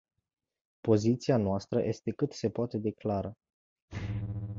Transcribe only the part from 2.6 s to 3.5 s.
de clară.